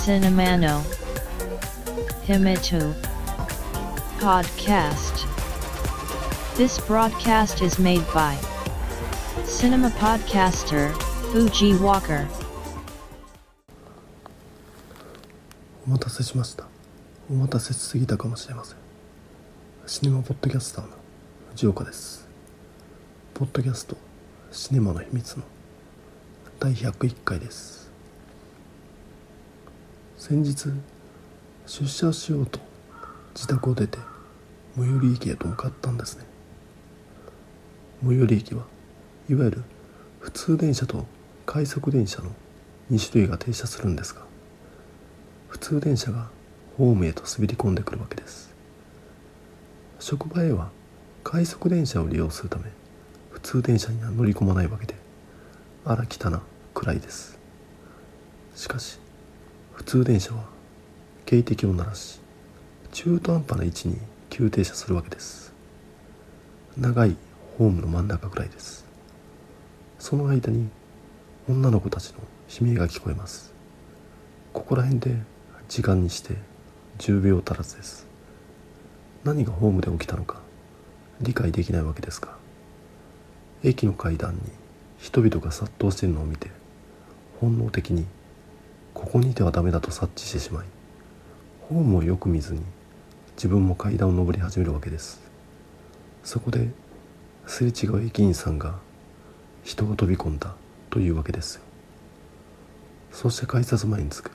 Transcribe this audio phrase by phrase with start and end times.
[0.00, 0.80] Cinemano
[2.26, 2.94] Himitu
[4.18, 5.26] Podcast
[6.56, 8.38] This broadcast is made by
[9.44, 10.92] Cinema Podcaster
[11.30, 12.26] Fuji Walker
[15.86, 16.66] お待たせしました
[17.30, 18.78] お待たせしすぎたかもしれません
[19.86, 20.92] シネマポッドキャスターの
[21.50, 22.29] 藤岡です
[23.40, 23.96] ポッドキャスト
[24.52, 25.44] シネマの秘密の
[26.58, 27.90] 第101回です。
[30.18, 30.68] 先日
[31.64, 32.60] 出社しようと
[33.34, 33.96] 自宅を出て
[34.76, 36.24] 最寄り駅へと向かったんですね。
[38.04, 38.66] 最寄り駅は
[39.30, 39.64] いわゆる
[40.18, 41.06] 普通電車と
[41.46, 42.32] 快速電車の
[42.92, 44.20] 2種類が停車するんですが
[45.48, 46.28] 普通電車が
[46.76, 48.54] ホームへと滑り込んでくるわけです。
[49.98, 50.68] 職場へは
[51.24, 52.64] 快速電車を利用するため
[53.42, 54.94] 普通電車には乗り込まないわけで
[55.84, 56.42] あら汚な
[56.74, 57.38] 暗いです。
[58.54, 58.98] しかし
[59.72, 60.44] 普通電車は
[61.24, 62.20] 警笛を鳴らし
[62.92, 63.96] 中途半端な位置に
[64.28, 65.52] 急停車するわけです。
[66.76, 67.16] 長い
[67.58, 68.84] ホームの真ん中くらいです。
[69.98, 70.68] その間に
[71.48, 73.52] 女の子たちの悲鳴が聞こえます。
[74.52, 75.16] ここら辺で
[75.68, 76.34] 時間にして
[76.98, 78.06] 10秒足らずです。
[79.24, 80.40] 何がホームで起きたのか
[81.20, 82.39] 理解できないわけですが
[83.62, 84.40] 駅の階段に
[84.98, 86.50] 人々が殺到しているのを見て
[87.40, 88.06] 本能的に
[88.94, 90.66] ここにいてはダメだと察知してしまい
[91.68, 92.60] ホームをよく見ずに
[93.36, 95.22] 自分も階段を上り始めるわけです。
[96.22, 96.68] そこで
[97.46, 98.74] すれ違う駅員さんが
[99.64, 100.54] 人が飛び込んだ
[100.90, 101.54] というわけです。
[101.54, 101.62] よ
[103.12, 104.32] そして改札前に着く。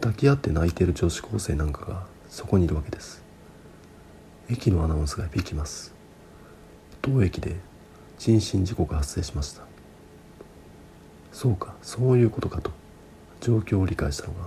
[0.00, 3.22] 抱き合って泣いている女子高生なんかがそこにいるわけです。
[4.48, 5.92] 駅のアナウンスが響きます。
[7.02, 7.56] 当駅で
[8.20, 9.62] 人身事故が発生しました。
[11.32, 12.70] そうかそういうことかと。
[13.40, 14.40] 状況を理解したのが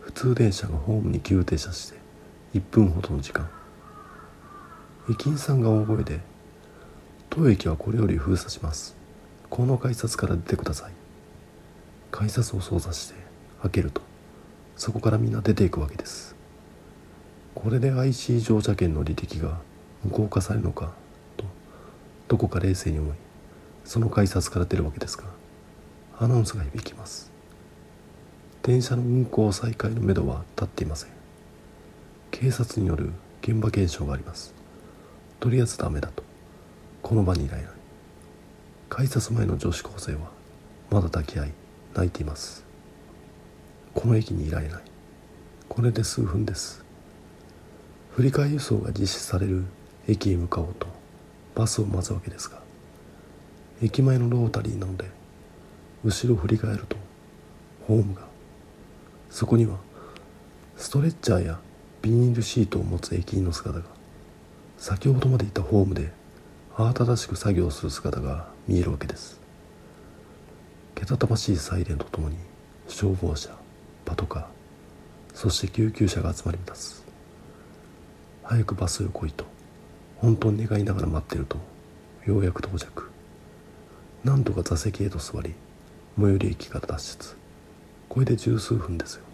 [0.00, 1.98] 普通電車がホームに急停車して
[2.54, 3.46] 1分ほどの時間。
[5.10, 6.20] 駅員さんが大声で
[7.28, 8.96] 「当駅はこれより封鎖します。
[9.50, 10.92] この改札から出てください」
[12.10, 13.14] 改札を操作して
[13.60, 14.00] 開けると
[14.76, 16.34] そこからみんな出ていくわけです。
[17.54, 19.60] これで IC 乗車券の履歴が
[20.02, 20.94] 無効化されるのか
[22.28, 23.16] どこか冷静に思い
[23.84, 25.24] その改札から出るわけですが
[26.20, 27.30] アナウンスが響きます。
[28.64, 31.10] 電車の運行再開のめどは立っていません。
[32.32, 34.52] 警察による現場検証があります。
[35.38, 36.24] とりあえずダメだと。
[37.02, 37.72] この場にいられない。
[38.88, 40.32] 改札前の女子高生は
[40.90, 41.52] まだ抱き合い
[41.94, 42.64] 泣いています。
[43.94, 44.82] この駅にいられない。
[45.68, 46.84] これで数分です。
[48.16, 49.64] 振り替え輸送が実施される
[50.08, 50.97] 駅へ向かおうと
[51.58, 52.60] バスを待つわけですが
[53.82, 55.06] 駅前のロータリーなので
[56.04, 56.96] 後ろを振り返ると
[57.88, 58.22] ホームが
[59.28, 59.76] そこには
[60.76, 61.58] ストレッチャーや
[62.00, 63.84] ビニールシートを持つ駅員の姿が
[64.78, 66.12] 先ほどまでいたホームで
[66.76, 69.40] 慌ただしく作業する姿が見えるわけです。
[70.94, 72.36] けたたましいサイレンとともに
[72.86, 73.50] 消防車
[74.04, 74.44] パトカー
[75.34, 77.04] そして救急車が集まります。
[78.44, 79.57] 早くバスへ来いと
[80.20, 81.58] 本当に願いながら待ってると
[82.26, 83.10] ようやく到着
[84.24, 84.44] なん。
[84.44, 85.54] とか座席へと座り
[86.18, 87.36] 最寄り駅から脱出
[88.08, 89.24] これで十数分ですよ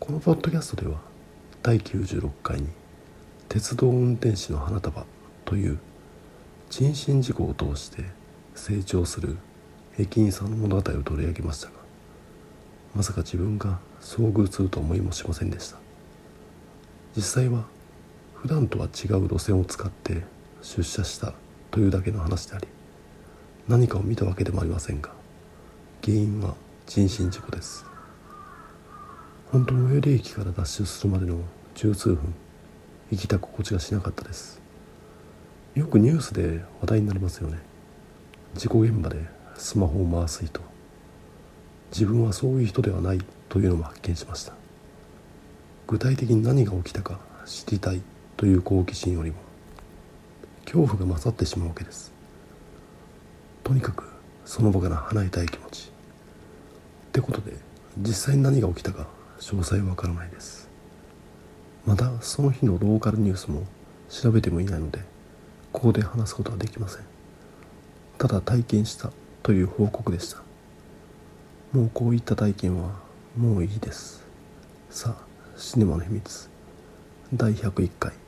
[0.00, 0.98] このポッドキャストでは
[1.62, 2.68] 第96回に
[3.48, 5.04] 「鉄道運転士の花束」
[5.44, 5.78] という
[6.70, 8.04] 人身事故を通して
[8.54, 9.36] 成長する
[9.98, 10.50] 駅員さん。
[10.50, 11.72] の物語を取り上げましたが
[12.94, 15.50] まさか自分が遭遇すると思いもしません。
[15.50, 15.78] でした
[17.14, 17.64] 実際は
[18.42, 20.22] 普段とは違う路線を使って
[20.62, 21.34] 出社した
[21.70, 22.68] というだけの話であり
[23.68, 25.10] 何かを見たわけでもありませんが
[26.04, 26.54] 原因は
[26.86, 27.84] 人身事故です。
[29.50, 31.40] 本当に最寄り駅から脱出するまでの
[31.74, 32.34] 十数分
[33.10, 34.60] 生きた心地がしなかったです。
[35.74, 37.58] よくニュースで話題になりますよね。
[38.54, 39.18] 事故現場で
[39.56, 40.60] スマホを回す人。
[41.90, 44.52] 自分はそういう人ではないというのも発見しました。
[45.86, 48.02] 具体的に何が起きたか知りたい。
[48.36, 49.36] という好奇心よりも
[50.64, 52.12] 恐怖が勝ってしまうわけです。
[53.64, 54.04] とにかく
[54.44, 55.90] その場から離れたい気持ち。
[57.08, 57.54] ってことで
[57.98, 59.06] 実際に何が起きたか
[59.40, 60.68] 詳細はわからないです。
[61.86, 63.64] まだその日のローカルニュースも
[64.10, 65.00] 調べてもいないので
[65.72, 67.02] ここで話すことはできません。
[68.18, 69.12] ただ体験した
[69.42, 70.42] という報告でした。
[71.72, 72.90] もうこういった体験は
[73.36, 74.24] もういいです。
[74.90, 75.24] さあ
[75.56, 76.50] シネマの秘密。
[77.32, 78.25] 第101回。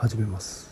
[0.00, 0.70] 始めます。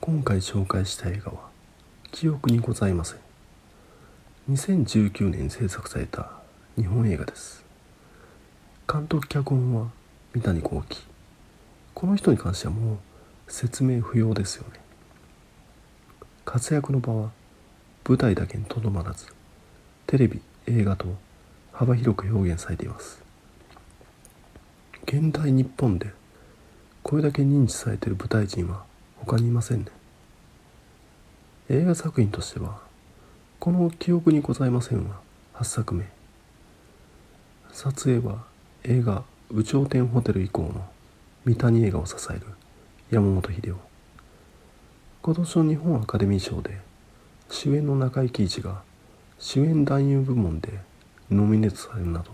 [0.00, 1.48] 今回紹介した映画は
[2.12, 3.18] 「記憶にございません」
[4.48, 6.30] 2019年制作された
[6.76, 7.64] 日本映画です。
[8.88, 9.90] 監督脚本は
[10.34, 11.04] 三谷幸喜。
[11.94, 12.98] この人に関してはもう
[13.48, 14.81] 説明不要ですよね。
[16.44, 17.30] 活躍の場は
[18.08, 19.26] 舞台だけにとどまらず
[20.06, 21.06] テレビ映画と
[21.72, 23.22] 幅広く表現されています。
[25.04, 26.10] 現代日本で
[27.02, 28.84] これだけ認知されている舞台人は
[29.16, 29.86] 他にいませんね。
[31.68, 32.80] 映画作品としては
[33.58, 35.20] この「記憶にございません」は
[35.54, 36.08] 8作目。
[37.72, 38.44] 撮影は
[38.84, 40.88] 映画「有頂天ホテル」以降の
[41.44, 42.46] 三谷映画を支える
[43.10, 43.91] 山本秀夫。
[45.24, 46.80] 今年の日本アカデミー賞で
[47.48, 48.82] 主演の中井貴一が
[49.38, 50.80] 主演男優部門で
[51.30, 52.32] ノミネートされるなど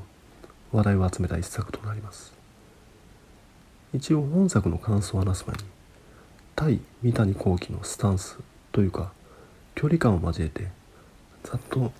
[0.72, 2.32] 話題を集めた一作となります。
[3.92, 5.64] 一応本作の感想を話す前に
[6.56, 8.38] 対三谷幸喜のスタンス
[8.72, 9.12] というか
[9.74, 10.68] 距離感を交えて
[11.44, 11.92] ざっと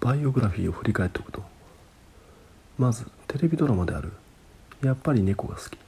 [0.00, 1.40] バイオグラフィーを振り返っておくと。
[2.78, 4.12] まずテレビドラマである
[4.82, 5.78] 「やっぱり猫が好き」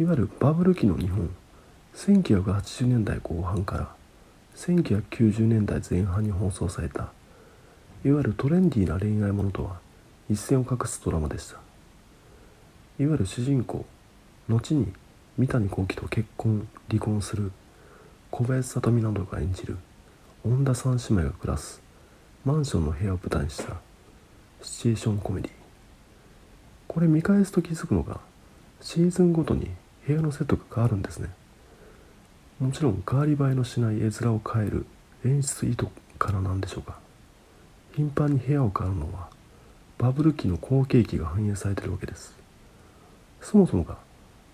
[0.00, 1.28] いわゆるバブル期の日本。
[1.96, 3.88] 1980年代後半から
[4.54, 7.10] 1990年代前半に放送された
[8.04, 9.80] いわゆるトレンディーな恋愛ものとは
[10.28, 11.54] 一線を画すドラマでした。
[12.98, 13.86] いわゆる主人公
[14.48, 14.92] 後に
[15.38, 17.50] 三谷幸喜と結婚離婚する
[18.30, 19.78] 小林聡美などが演じる
[20.44, 21.80] 恩田三姉妹が暮らす
[22.44, 23.74] マンションの部屋を舞台にした
[24.62, 25.50] シチュエーションコメディ
[26.88, 28.20] これ見返すと気づくのが
[28.80, 29.70] シーズンごとに
[30.06, 31.30] 部屋のセットが変わるんですね。
[32.58, 34.86] もちろん変わり映えのしない絵面を変える
[35.26, 35.88] 演出意図
[36.18, 36.98] からなんでしょうか。
[37.94, 39.28] 頻繁に部屋を変わるのは
[39.98, 42.34] バブル期の好景気が反映されているわけです。
[43.42, 43.98] そもそもが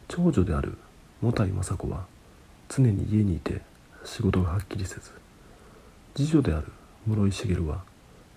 [0.08, 0.76] 長女である
[1.20, 2.04] 茂田井雅子は
[2.69, 3.60] 常に家にいて
[4.04, 5.12] 仕事がはっきりせず
[6.14, 6.72] 次女である
[7.06, 7.82] 室井茂は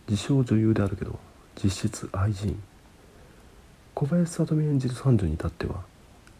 [0.07, 1.17] 自称女優であるけど
[1.56, 2.62] 実質愛人。
[3.95, 5.81] 小林聡美演じる三女に至っては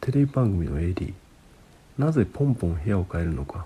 [0.02, 1.14] テレビ番組の AD
[1.98, 3.66] なぜポンポン部屋を変えるのか。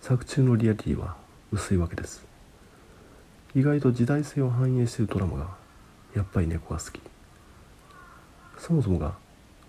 [0.00, 1.16] 作中のリアリティは
[1.52, 2.24] 薄いわけです。
[3.54, 5.48] 意外と時代性を反映しているドラマが
[6.16, 7.00] やっぱり猫が好き。
[8.56, 9.14] そもそもが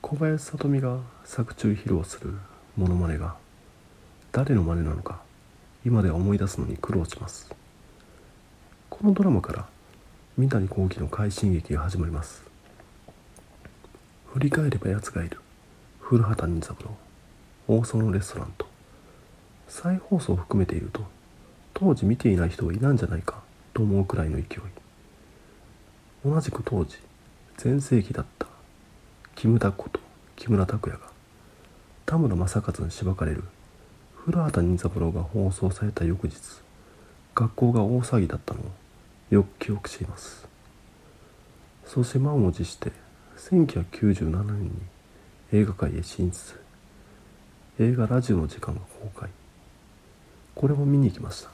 [0.01, 2.33] 小林聡美が作中披露する
[2.77, 3.35] モノマネが
[4.31, 5.21] 誰の真似なのか
[5.85, 7.53] 今では思い出すのに苦労します。
[8.89, 9.67] このドラマから
[10.37, 12.43] 三谷幸喜の快進撃が始まります。
[14.27, 15.39] 振り返れば奴がいる。
[15.99, 17.02] 古畑任三郎。
[17.67, 18.73] 大園レストランと。
[19.67, 21.01] 再放送を含めていると
[21.73, 23.41] 当時見ていない人はいないんじゃないか
[23.73, 24.47] と思うくらいの勢い。
[26.23, 26.97] 同じく当時
[27.57, 28.47] 全盛期だった
[29.35, 29.99] キムタクこと
[30.35, 31.07] 木村拓哉が
[32.05, 33.43] 田村正和にしばかれる
[34.15, 36.37] 古畑任三郎が放送された翌日
[37.35, 38.63] 学校が大騒ぎだったのを
[39.31, 40.47] よく記憶しています。
[41.85, 42.91] そして満を持して
[43.37, 44.71] 1997年に
[45.51, 46.62] 映画界へ進出。
[47.79, 49.31] 映画ラジオの時間が公開。
[50.53, 51.49] これも見に行きました。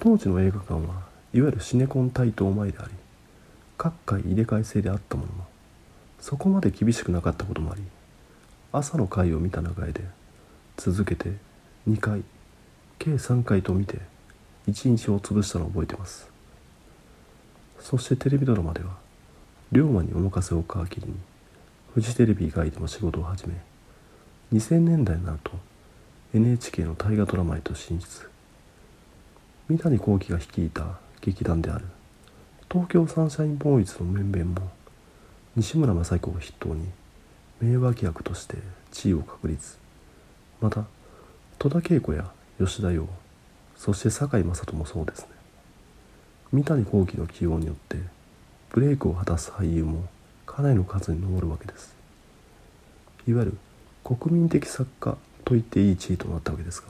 [0.00, 1.02] 当時の映画館は
[1.34, 2.90] いわゆるシネコン対等前であり
[3.76, 5.44] 各界入れ替え制であったものの
[6.20, 7.82] そこまで厳しくなかったこともあり
[8.72, 10.02] 朝の回を見た流れで
[10.76, 11.32] 続けて
[11.88, 12.22] 2回
[12.98, 13.98] 計3回と見て
[14.68, 16.26] 1日を潰したのを覚えてます。
[17.78, 18.96] そしてテレビドラマでは
[19.70, 21.14] 龍馬にお任せを皮切りに
[21.92, 23.54] フジテレビ以外でも仕事を始め
[24.52, 25.52] 2000年代になると
[26.34, 28.28] NHK の大河ドラマへと進出。
[29.68, 31.86] 三谷幸喜が率いた劇団である
[32.70, 34.70] 東京サンシャインボーイズの面々も
[35.56, 36.86] 西村雅子を筆頭に
[37.60, 38.56] 名脇役として
[38.90, 39.78] 地位を確立。
[40.60, 40.84] また
[41.58, 43.08] 戸田恵子や吉田洋
[43.76, 45.28] そして堺雅人もそうですね。
[46.52, 47.96] 三谷幸喜の起用によって
[48.70, 50.04] ブレイクを果たす俳優も
[50.46, 51.94] かなりの数に上るわけです。
[53.26, 53.58] いわゆる
[54.04, 56.88] 国民的作家と言っていい地位となったわけですが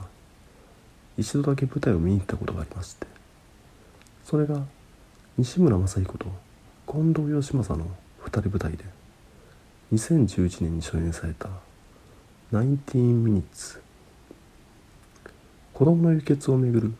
[1.17, 3.07] 一度だけ舞台を見に行ったことがありまして
[4.23, 4.61] それが
[5.37, 6.25] 西村雅彦と
[6.87, 7.87] 近藤義正の
[8.19, 8.83] 二人舞台で
[9.93, 11.49] 2011年に初演された
[12.51, 12.77] 「19
[13.23, 13.79] minutes」
[15.73, 16.93] 子供の輸血をめぐる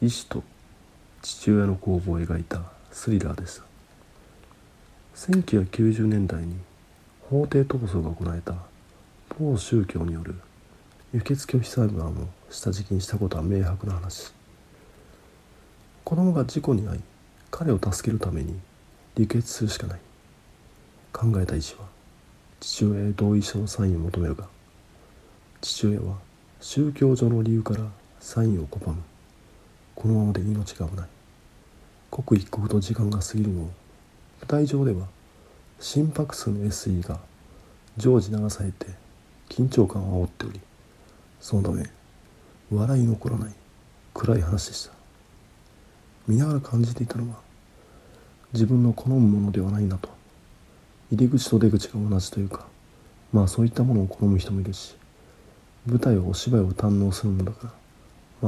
[0.00, 0.42] 医師と
[1.22, 3.70] 父親の攻防を描いたスリラーでした。
[5.20, 6.56] 1990年代に
[7.28, 8.54] 法廷闘争が行われた
[9.40, 10.34] 某宗教による
[11.14, 14.34] 輸血拒否裁判を下敷きにしたことは明白な話。
[16.04, 17.00] 子供が事故に遭い
[17.50, 18.60] 彼を助けるために
[19.16, 20.00] 流血するしかない。
[21.10, 21.86] 考えた医師は
[22.60, 24.46] 父親へ同意書のサインを求めるが
[25.62, 26.18] 父親は
[26.60, 27.86] 宗教上の理由から
[28.20, 29.02] サインを拒む。
[29.94, 31.08] このままで命が危ない。
[32.10, 33.72] 刻一刻と時間が過ぎるのを舞
[34.46, 35.06] 台上では
[35.78, 37.18] 心拍数の SE が
[37.96, 38.86] 常時流されて
[39.50, 40.60] 緊張感を煽っており
[41.40, 41.84] そのため
[42.72, 43.52] 笑いの起こらない
[44.14, 44.92] 暗い話でした。
[46.26, 47.36] 見ながら感じていたのは
[48.52, 50.08] 自分の好むものではないなと。
[51.12, 52.66] 入り口と出口が同じというか
[53.32, 54.94] まあそういったものを好む人もいるし
[55.86, 57.72] 舞台はお芝居を堪能するものだから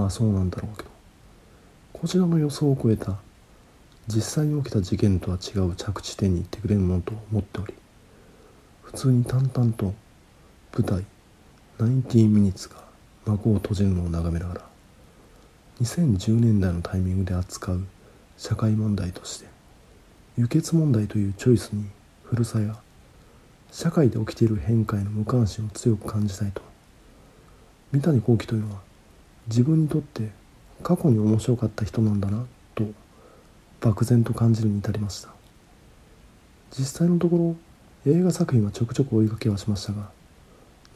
[0.00, 0.90] まあそうなんだろうけど
[1.92, 3.16] こちらの予想を超えた
[4.06, 7.74] 実際に起きた事件とは違う着地点に行ってくれるものと思っており
[8.82, 9.94] 普通に淡々と
[10.74, 11.04] 舞台
[11.78, 12.76] 90ミニッツが
[13.26, 14.60] 幕を閉じるのを眺めながら
[15.82, 17.84] 2010年代のタイミングで扱う
[18.38, 19.46] 社会問題として
[20.38, 21.84] 輸血問題というチョイスに
[22.24, 22.76] 古さや
[23.70, 26.62] 社会で起きている変化への無関心を強く感じたいと
[27.92, 28.80] 三谷幸喜というのは
[29.48, 30.30] 自分にとって
[30.82, 32.84] 過去に面白かった人なんだなと
[33.80, 35.28] 漠然と感じるに至りました。
[36.70, 37.56] 実際のとこ
[38.04, 40.08] ろ映画作品はちょくちょく追いかけはしましたが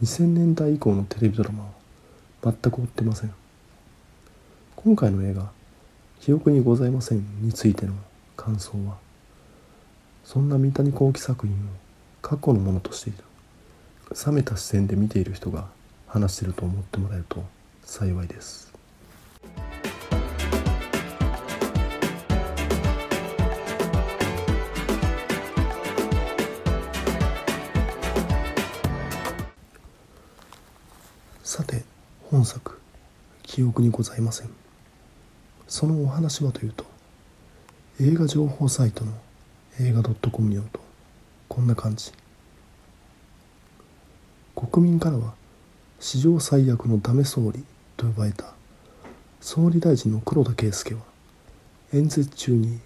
[0.03, 1.71] 2000年代以降のテレビドラマは
[2.43, 3.35] 全く追ってません。
[4.77, 5.51] 今回の映画
[6.21, 7.95] 「記憶にございません」についての
[8.37, 8.99] 感想は
[10.23, 11.59] そんな三谷幸喜作品を
[12.21, 13.25] 過去のものとしている
[14.27, 15.67] 冷めた視線で見ている人が
[16.07, 17.43] 話してると思ってもらえると
[17.83, 18.66] 幸いです。
[32.37, 32.79] 本作
[33.45, 34.51] 「記憶にございません」
[35.67, 36.85] そのお話はというと
[37.99, 39.13] 映画情報サイトの
[39.81, 40.81] 映画 .com によると
[41.49, 42.13] こんな感じ。
[44.55, 45.35] 国民からは
[45.99, 47.65] 史上最悪のダメ総理
[47.97, 48.53] と呼ばれた
[49.41, 51.01] 総理大臣の黒田圭介は
[51.95, 52.81] 演説中に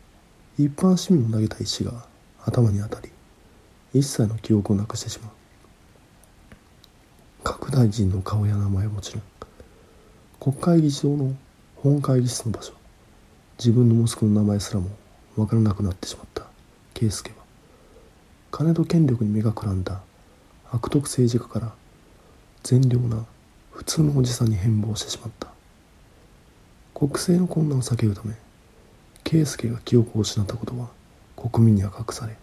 [0.59, 2.07] 一般市民の投げた石が
[2.45, 3.11] 頭に当たり
[3.95, 5.30] 一切の記憶をなくしてしまう。
[7.42, 9.23] 各大臣の顔や名前はもちろん
[10.40, 11.37] 国会議事堂の
[11.76, 12.73] 本会議室の場所。
[13.59, 14.88] 自分の息子の名前すらも
[15.37, 16.47] 分からなくなってしまった。
[16.94, 17.37] 圭介は。
[18.50, 20.00] 金と権力に目がくらんだ。
[20.70, 21.73] 悪徳政治家から
[22.62, 23.26] 善良な
[23.70, 25.50] 普通のおじさんに変貌してしまった。
[27.00, 28.35] 国政の困難を避けるため
[29.25, 30.88] 圭介が記憶を失ったことは
[31.35, 32.37] 国民には隠され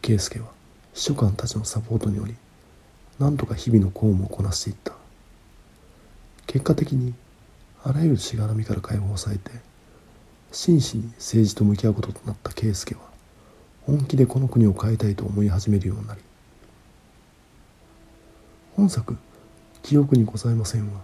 [0.00, 0.46] 圭介は
[0.94, 2.34] 秘書官たちのサポートにより
[3.18, 4.97] 何とか日々の公務をこなしていった。
[6.48, 7.14] 結果的に
[7.84, 9.50] あらゆるしがらみから解放されて
[10.50, 13.02] 真摯に政治と向き合うこととなった圭介は
[13.82, 16.20] 本気でこの国を変えたいと思い始めるようになり
[18.76, 19.18] 本作
[19.82, 21.00] 「記憶にございません」は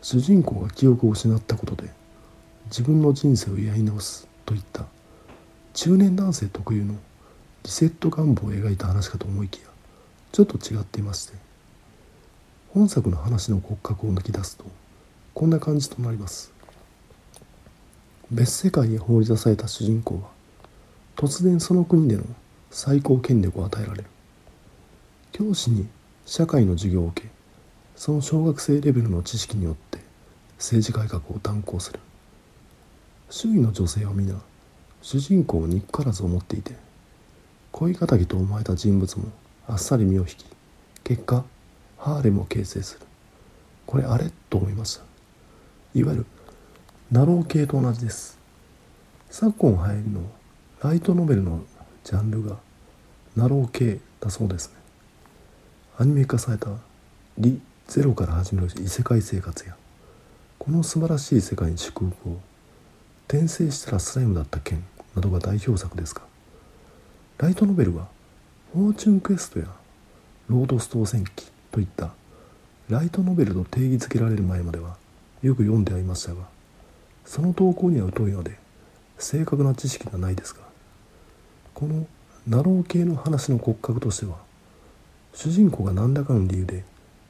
[0.00, 1.90] 主人公が記憶を失ったことで
[2.66, 4.86] 自分の人生をやり直すといった
[5.74, 6.94] 中年男性特有の
[7.64, 9.66] リセット願望を描いた話かと思いきや
[10.30, 11.34] ちょっと違っていまして
[12.74, 14.64] 本作の話の骨格を抜き出すと
[15.34, 16.50] こんな感じとなります。
[18.30, 20.22] 別世界へ放り出された主人公は
[21.14, 22.22] 突然その国での
[22.70, 24.04] 最高権力を与えられる。
[25.32, 25.86] 教師に
[26.24, 27.28] 社会の授業を受け
[27.94, 29.98] その小学生レベルの知識によって
[30.56, 32.00] 政治改革を断行する。
[33.28, 34.34] 周囲の女性は皆
[35.02, 36.72] 主人公を憎からず思っていて
[37.70, 39.26] 恋敵と思われた人物も
[39.68, 40.46] あっさり身を引き
[41.04, 41.44] 結果
[42.02, 43.06] ハーレムを形成する。
[43.86, 45.02] これあれと思いました
[45.94, 46.26] いわゆる
[47.12, 48.38] なろう系と同じです。
[49.30, 50.20] 昨今流行りの
[50.82, 51.62] ライトノベルの
[52.02, 52.56] ジャンルが
[53.36, 54.74] なろう系だそうですね。
[55.96, 56.70] アニメ化された
[57.38, 59.76] 「Re:ゼロから始める異世界生活や
[60.58, 62.40] この素晴らしい世界に祝福を
[63.28, 64.82] 転生したらスライムだった件
[65.14, 66.22] などが代表作ですが
[67.38, 68.08] ライトノベルは
[68.72, 69.66] フォーチュンクエストや
[70.48, 72.12] ロードス島戦記といった。
[72.88, 74.96] ライトノベルと定義づけられる前までは
[75.42, 76.42] よく読んではいましたが
[77.24, 78.58] その動向には疎いので
[79.18, 80.60] 正確な知識がないですが
[81.72, 82.06] この
[82.46, 84.36] なろう系の話の骨格としては
[85.32, 86.84] 主人公が何らかの理由で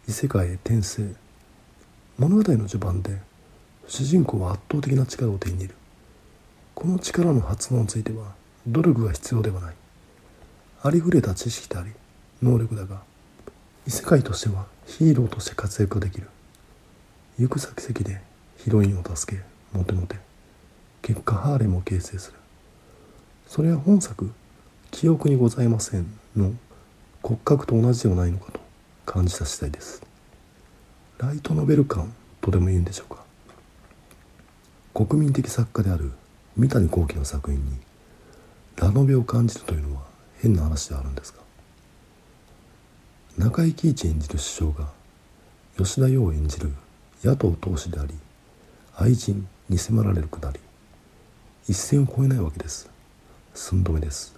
[0.08, 1.14] 異世界へ転生。
[2.18, 3.18] 物語の序盤で
[3.86, 5.74] 主人公は圧倒的な力を手に入れる。
[6.74, 8.32] この力の発動については
[8.66, 9.74] 努力が必要ではない。
[10.82, 11.92] ありふれた知識であり
[12.42, 13.02] 能力だが
[13.86, 16.28] 異世界としてはヒーローとして活躍できる。
[17.38, 18.20] 行く先々で
[18.58, 20.16] ヒロインを助けモテモテ。
[21.02, 22.38] 結果ハーレムを形成する。
[23.48, 24.30] それは本作
[24.92, 26.52] 「記憶にございません」の
[27.22, 28.60] 骨格と同じではないのかと
[29.04, 30.02] 感じた次第です。
[31.18, 33.24] ライトノベル感とでも言うんでしょうか。
[34.94, 36.12] 国民的作家である
[36.56, 37.78] 三谷幸喜の作品に
[38.76, 40.02] ラノベを感じるというのは
[40.38, 41.41] 変な話ではあるんですが
[43.38, 44.88] 中井貴一演じる首相が
[45.78, 46.70] 吉田洋演じる
[47.24, 48.14] 野党党首であり
[48.94, 50.60] 愛人に迫られるくだり
[51.66, 52.90] 一線を越えないわけです。
[53.54, 54.34] 寸止めです。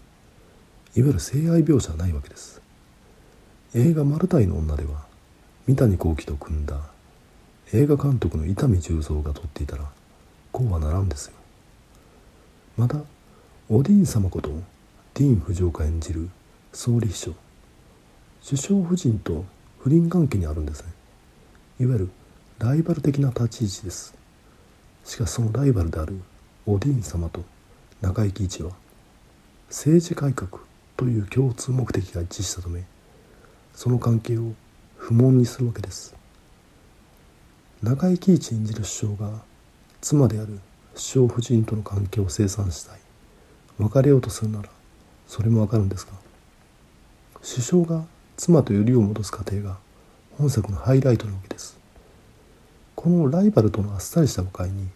[0.95, 2.63] いわゆる性愛描写はないわけです。
[3.75, 5.07] 映画「マルタイの女」では
[5.67, 6.81] 三谷幸喜と組んだ
[7.73, 9.91] 映画監督の伊丹十三が撮っていたら
[10.53, 11.33] こうはならんですよ。
[12.77, 12.99] また
[13.69, 14.51] おディーン様こと
[15.15, 16.29] ディーン・フジオカ演じる
[16.73, 17.44] 総理秘書
[18.47, 19.47] 首相夫人と
[19.79, 20.93] 不倫関係にあるんですね。
[21.81, 22.11] いわゆる
[22.59, 24.15] ライバル的な立ち位置です。
[25.03, 26.21] しかしそのライバルである
[26.67, 27.43] おディーン様と
[28.03, 28.73] 中井貴一は
[29.69, 30.61] 政治改革
[30.95, 32.85] という共通目的が一致したため
[33.73, 34.53] その関係を
[34.99, 36.15] 不問にするわけです。
[37.83, 39.41] 中井貴一演じる首相が
[40.03, 40.61] 妻である
[40.93, 42.99] 首相夫人との関係を清算したい。
[43.79, 44.69] 別れようとするなら
[45.27, 46.13] それもわかるんですが
[47.41, 48.05] 首相が
[48.37, 49.79] 妻とよりを戻す過程が
[50.39, 51.79] 本作のハイライトなわけです。
[52.95, 54.89] このライバルとのあっさりした誤解に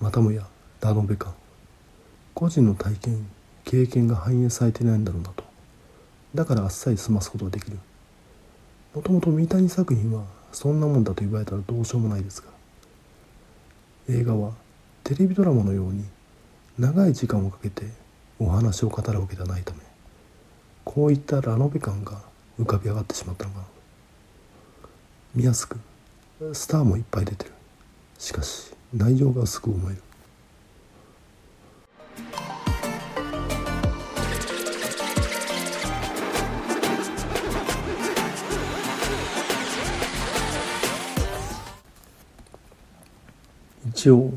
[0.00, 0.46] またもや
[0.80, 1.34] ラノベ感
[2.34, 3.26] 個人の体験
[3.64, 5.44] 経験が反映されてないんだろうなと。
[6.34, 7.78] だからあっさり済ますことができる。
[8.94, 12.48] もともと三谷作品はそんなもんだと言われたらどうしようもないですが
[14.08, 14.52] 映画は
[15.02, 16.04] テレビドラマのように
[16.78, 17.86] 長い時間をかけて
[18.38, 19.80] お話を語るわけではないため
[20.84, 22.22] こういったラノベ感が
[22.58, 23.64] 浮かび上がってしまったのかな。
[25.34, 25.78] 見やすく
[26.52, 27.52] スターもいっぱい出てる。
[28.18, 30.02] しかし内容が薄く思える。
[43.88, 44.32] 一応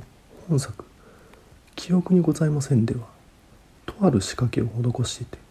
[0.48, 0.86] 本作
[1.76, 3.02] 「記憶にございません」では
[3.86, 5.47] とある仕掛けを施していて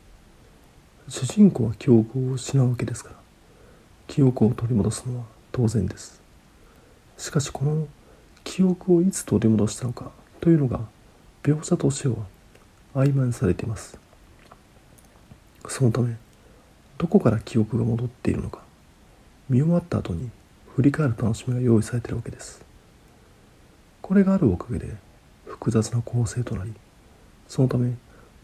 [1.08, 3.16] 主人公は記憶を失うわけですから
[4.08, 6.20] 記憶を取り戻すのは当然です。
[7.16, 7.86] しかしこの
[8.44, 10.80] 記憶をいつ取り戻したのかというのが
[11.42, 12.16] 描写としては
[12.94, 13.98] 曖昧にされています。
[15.68, 16.16] そのため
[16.98, 18.60] どこから記憶が戻っているのか
[19.48, 20.30] 見終わった後に
[20.74, 22.64] 振り返る楽しみが用意されているわけです。
[24.02, 24.94] これがあるおかげで
[25.46, 26.72] 複雑な構成となり
[27.48, 27.94] そのため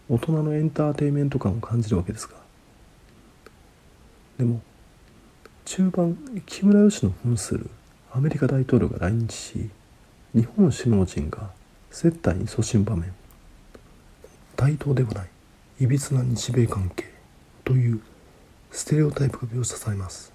[0.09, 2.35] 大人のエンターテインメント感を感じるわけですが
[4.38, 4.61] でも
[5.64, 6.16] 中盤
[6.47, 7.71] 木村佳乃扮する
[8.12, 9.71] アメリカ大統領が来日し
[10.35, 11.51] 日本首脳陣が
[11.90, 13.12] 接待に阻止場面。
[14.57, 15.29] 対等ではない
[15.81, 17.07] いびつな日米関係
[17.64, 18.01] という
[18.71, 20.33] ステレオタイプが描写されます。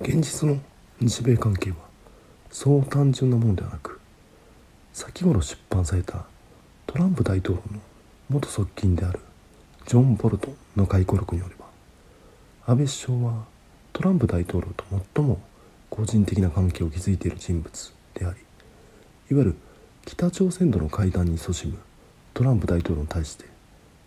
[0.00, 0.58] 現実の
[1.00, 1.76] 日米関係は
[2.50, 4.00] そう単純なものではなく
[4.92, 6.24] 先頃出版された
[6.86, 7.80] トランプ大統領の
[8.28, 9.20] 元側近である
[9.86, 11.63] ジョン・ボルトの回顧録によれば
[12.66, 13.44] 安倍首相は
[13.92, 15.38] トランプ大統領と最も
[15.90, 18.40] 個人的な関係を築いている人物であり
[19.30, 19.56] いわゆる
[20.06, 21.78] 北朝鮮との会談に阻止む
[22.32, 23.44] トランプ大統領に対して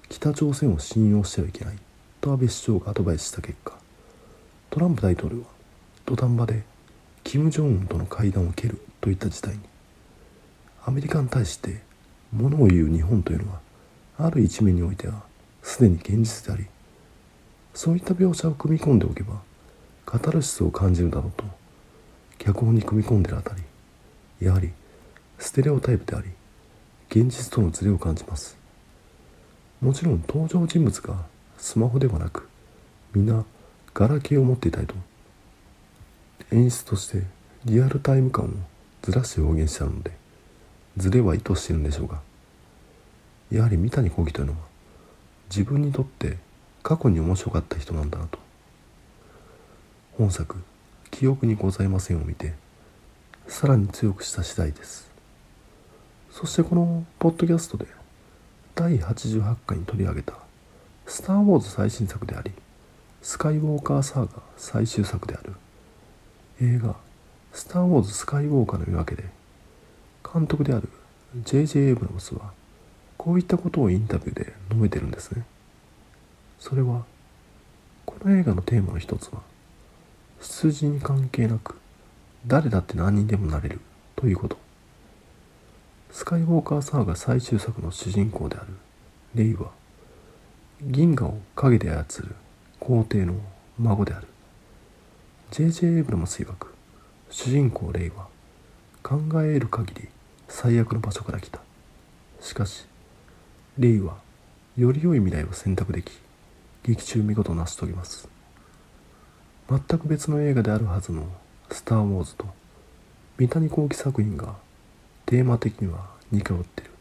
[0.09, 1.77] 北朝鮮を信用してはいけない
[2.19, 3.77] と安倍首相がアドバイスした結果
[4.71, 5.45] トランプ大統領は
[6.07, 6.63] 土壇場で
[7.23, 9.59] 金正恩との会談を蹴るといった事態に
[10.83, 11.81] アメリカに対して
[12.31, 13.59] 物を言う日本というのは
[14.17, 15.21] ある一面においては
[15.61, 16.65] すでに現実であり
[17.77, 19.39] そういった描写を組み込んでおけば
[20.03, 21.43] カタルシスを感じるだろうと
[22.39, 23.61] 脚本に組み込んでるあたり
[24.41, 24.71] やはり
[25.37, 26.27] ステレオタイプであり
[27.11, 28.57] 現実とのズレを感じます。
[29.79, 31.25] もちろん登場人物が
[31.59, 32.49] スマホではなく
[33.13, 33.45] 皆
[33.93, 34.95] ガラケーを持っていたいと
[36.51, 37.25] 演出として
[37.65, 38.49] リアルタイム感を
[39.03, 40.13] ずらして表現しちゃうので
[40.97, 42.21] ズレは意図しているんでしょうが
[43.51, 44.57] やはり三谷幸喜というのは
[45.51, 46.46] 自分にとって
[46.87, 48.39] 過去に面白かった人なんだなと
[50.17, 50.55] 本作
[51.11, 52.53] 「記憶にございません」を見て
[53.45, 55.11] さらに強くした次第です
[56.31, 57.87] そしてこのポッドキャストで
[58.73, 60.35] 第88回に取り上げた
[61.05, 62.53] 「スター・ウォーズ」最新作であり
[63.21, 65.55] スカイウォーカーサーガ最終作である
[66.61, 66.95] 映画
[67.51, 69.25] 「スター・ウォーズ・スカイウォーカー」の夜明けで
[70.23, 70.87] 監督である
[71.43, 71.87] J.J.
[71.87, 72.53] エイブラムスは
[73.17, 75.43] こういったことをインタビューで述べてるんですね
[76.59, 77.03] それは
[78.05, 79.41] この映画のテーマの一つは
[80.39, 81.77] 出自に関係なく
[82.45, 83.79] 誰だって何人でもなれる
[84.15, 84.57] ということ
[86.11, 88.67] スカイウォーカーサーガ最終作の主人公である
[89.35, 89.71] レイは
[90.81, 92.35] 銀河を影で操る
[92.79, 93.35] 皇帝の
[93.79, 94.27] 孫である
[95.51, 95.87] J.J.
[95.87, 96.73] エイブラムス曰く
[97.29, 98.27] 主人公レイは
[99.03, 100.07] 考え得る限り
[100.47, 101.59] 最悪の場所から来た
[102.41, 102.85] しかし
[103.77, 104.17] レイは
[104.77, 106.11] より良い未来を選択でき
[106.87, 108.29] 劇中見事成し遂げます。
[109.69, 111.27] 全く別の映画であるはずの
[111.69, 112.45] 「スター・ウォーズ」と
[113.37, 114.55] 三谷幸喜作品が
[115.25, 116.91] テーマ的には似通ってる。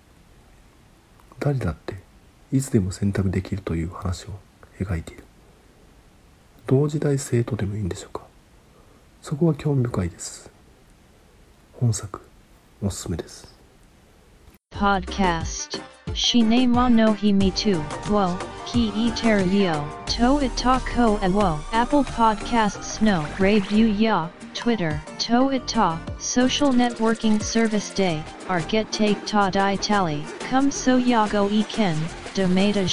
[1.38, 2.02] 誰だって
[2.50, 4.30] いつでも選択できるという話を
[4.80, 5.24] 描いている。
[6.66, 8.26] 同時代性とでもいいんでしょうか。
[9.22, 10.50] そこは興味深いです。
[11.74, 12.20] 本作
[12.82, 13.54] おすすめです。
[14.72, 15.80] Podcast.
[16.12, 17.80] Shine wa no hi me too.
[18.10, 19.10] Wo, ki e.
[19.10, 21.58] To it ta ko wo.
[21.72, 23.26] Apple Podcasts no.
[23.38, 24.28] Review ya.
[24.54, 25.00] Twitter.
[25.20, 25.98] To it ta.
[26.18, 28.22] Social networking service day.
[28.48, 30.24] Our get take ta di tally.
[30.40, 31.96] Come so ya go e ken.
[32.34, 32.84] Domata.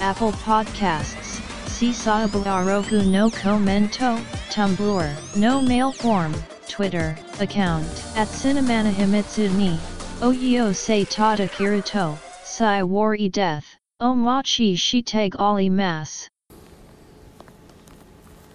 [0.00, 1.40] Apple Podcasts.
[1.66, 4.18] Sisabu arogu no commento.
[4.50, 5.36] Tumblr.
[5.36, 6.34] No mail form.
[6.68, 7.16] Twitter.
[7.40, 7.86] Account.
[8.16, 9.78] At Cinemana Himitsu ni.
[10.22, 13.71] Oyo se tada kiruto, sai wari death,
[14.04, 16.26] omachi shiteg ali mas.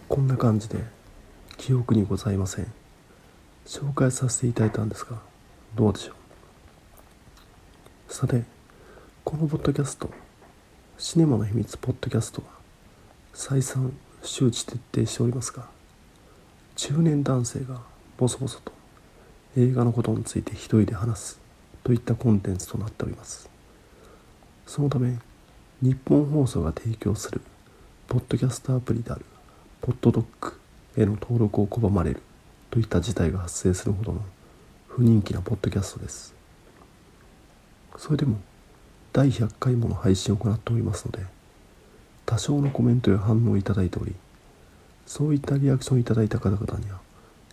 [0.10, 0.84] こんな感じで
[1.56, 2.68] 記憶にございません。
[3.66, 5.16] 紹介させていただいたんですが
[5.74, 6.12] どうでしょ
[8.10, 8.14] う？
[8.14, 8.44] さて
[9.24, 10.10] このポッドキャスト
[10.98, 12.48] シネマの秘密ポッドキャストは
[13.34, 15.64] 再三周知徹底しておりますが
[16.76, 17.80] 中年男性が
[18.18, 18.74] ボソボソと
[19.56, 21.40] 映画のことについて一人で話す
[21.86, 23.50] といったコンテンツとなっております。
[24.66, 25.18] そのため
[25.80, 27.40] 日本放送が提供する
[28.08, 29.24] ポッドキャストアプリである
[29.80, 30.60] ポッドドッグ
[30.98, 32.24] への登録を拒まれる
[32.72, 34.22] といった事態が発生するほどの
[34.88, 36.34] 不人気なポッドキャストです。
[37.96, 38.40] それでも
[39.14, 41.20] 第100回もの配信を行っておりますので
[42.26, 44.16] 多少のコメントや反応をいただいており
[45.06, 47.00] そういったリアクションをいただいた方々には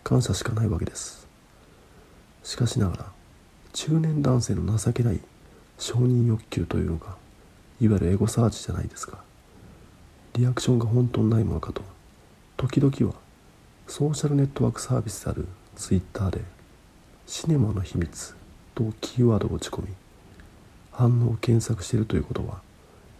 [0.02, 1.28] 感謝しかないわけです。
[2.42, 3.06] しかしながら
[3.74, 5.20] 中年男性の情けない
[5.78, 7.22] 承認欲求というのが
[7.80, 9.18] いわゆるエゴサーチじゃないですか。
[10.34, 11.82] リアクションが本当にないものかと。
[12.56, 13.18] 時々は
[13.86, 16.40] ソーシャルネットワークサービスであるツイッターで
[17.26, 18.34] 「シネマの秘密」
[18.74, 19.88] とキーワードを打ち込み
[20.92, 22.62] 反応を検索しているということは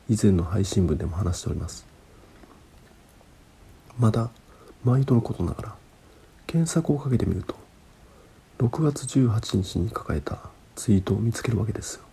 [0.09, 1.85] 以前の配信文でも話しております。
[3.99, 4.31] まだ
[4.85, 5.77] 毎度のことながら
[6.47, 7.57] 検索をかけてみると
[8.59, 10.39] 6月18日に書かれた
[10.77, 12.05] ツイートを見つけるわけですよ。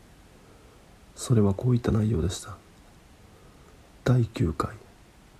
[1.21, 2.57] それはこういった内容でした。
[4.03, 4.71] 第9回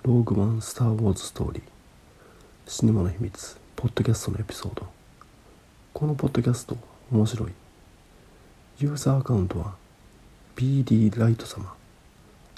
[0.04, 1.64] ローグマンスター・ウォーズ・ストーリー。
[2.68, 4.86] シネマの秘密ポッドキャストのエピソード。
[5.92, 6.78] このポッドキャスト
[7.12, 7.52] 面白い。
[8.78, 9.74] ユーザーアカウントは
[10.56, 11.74] BD ライト様。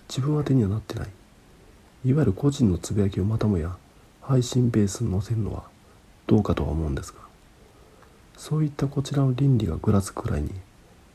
[0.09, 1.09] 自分宛てにはなってない。
[2.03, 3.77] いわゆる個人のつぶやきをまたもや
[4.19, 5.63] 配信ベースに載せるのは
[6.27, 7.19] どうかとは思うんですが。
[8.35, 10.51] そういったこちらの倫理がぐらつくくらいに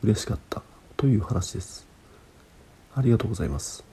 [0.02, 0.62] 嬉しかった
[0.96, 1.87] という話です。
[2.98, 3.84] ありがとうございます。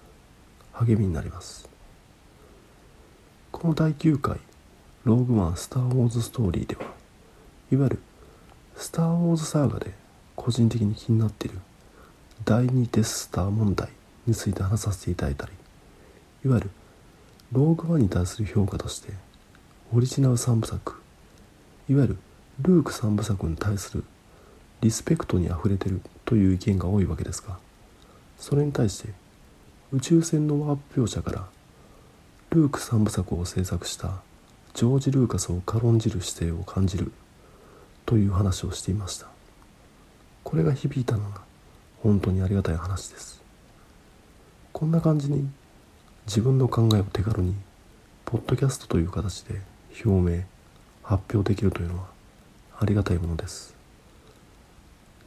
[0.74, 1.70] 励みになります。
[3.52, 4.39] この第9回
[5.04, 6.82] ローグマンスター・ウォーズ・ストーリーでは
[7.72, 8.00] いわゆる
[8.76, 9.94] スター・ウォーズサーガで
[10.36, 11.60] 個人的に気になっている
[12.46, 13.89] 第2デススター問題
[14.26, 15.52] について話させていただいたり
[16.44, 16.70] いわゆる
[17.52, 19.13] ローグワンに対する評価として
[19.94, 21.00] オリジナル3部作
[21.88, 22.18] いわゆる
[22.60, 24.04] ルーク3部作に対する
[24.82, 27.63] リスペクトにあふれてるという意見が多いわけですが
[28.38, 29.10] それに対して
[29.91, 31.48] 宇宙船のワープ描写から
[32.50, 34.21] ルーク3部作を制作した
[34.74, 37.12] ジョージ・ルーカスを軽んじる姿勢を感じる
[38.06, 39.28] という話をしていました。
[40.43, 41.41] これが響いたのが
[42.04, 43.41] 本当にありがたい話です。
[44.74, 45.50] こんな感じに
[46.28, 47.56] 自分の考えを手軽に
[48.26, 49.62] ポッドキャストという形で
[50.06, 50.43] 表明
[51.04, 52.08] 発表できるというのは
[52.80, 53.76] ありがたいものです。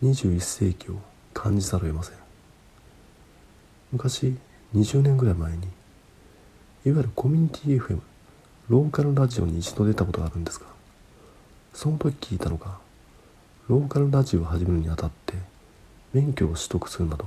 [0.03, 0.97] 21世紀を
[1.33, 2.28] 感じざるを得ません。
[3.91, 4.37] 昔
[4.75, 5.69] 20年ぐらい前にいわ
[6.85, 8.01] ゆるコミュニティ FM
[8.69, 10.67] ローカルラジオに一度出たことがあるんですが
[11.73, 12.79] その時聞いたのが
[13.69, 15.35] ローカルラジオを始めるにあたって
[16.13, 17.25] 免許を取得するなど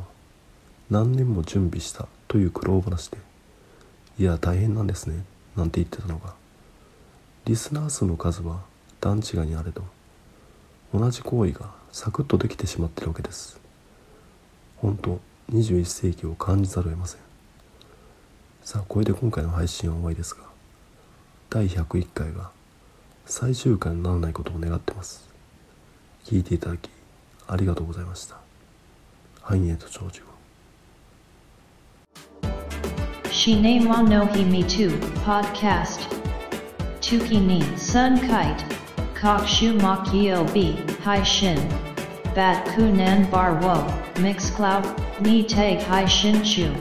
[0.90, 3.18] 何年も準備したという苦労話で
[4.20, 5.24] いや大変なんですね
[5.56, 6.34] なんて言ってたのが
[7.46, 8.62] リスナー数の数は
[9.00, 9.84] 段違いにあれど
[10.94, 13.60] 同じ行為がサクッとできてしまっているわけです。
[14.78, 15.20] 本当
[15.52, 17.22] 21世紀を感じざるを得ません
[18.64, 20.44] さあこれで今回の配信は終わりですが
[21.50, 22.52] 第101回が
[23.26, 25.28] 最終回にならないことを願ってます
[26.26, 26.90] 聞いていただき
[27.48, 28.38] ありがとうございました
[29.42, 30.32] 繁栄と長寿を
[33.32, 34.90] Shine wa no hi me too.
[35.26, 36.02] Podcast.
[37.00, 38.64] Tuki ni sun kite.
[39.16, 41.58] kok shu makio b, hai shin.
[42.36, 43.76] Bat kunan bar wo,
[44.16, 44.84] mixcloud,
[45.22, 46.74] ni take hai shin chu.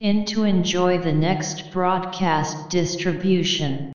[0.00, 3.92] In to enjoy the next broadcast distribution.